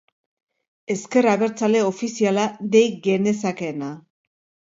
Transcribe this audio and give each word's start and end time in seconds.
Ezker 0.93 1.27
Abertzale 1.33 1.83
ofiziala 1.89 2.47
dei 2.77 2.83
genezakeena. 3.09 3.91